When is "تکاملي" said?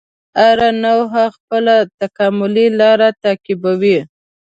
2.01-2.67